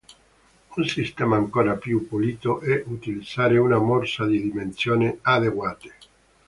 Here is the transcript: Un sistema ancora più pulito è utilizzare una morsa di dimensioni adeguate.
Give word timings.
Un 0.77 0.83
sistema 0.87 1.35
ancora 1.35 1.75
più 1.75 2.07
pulito 2.07 2.59
è 2.61 2.81
utilizzare 2.87 3.59
una 3.59 3.77
morsa 3.77 4.25
di 4.25 4.41
dimensioni 4.41 5.15
adeguate. 5.21 5.93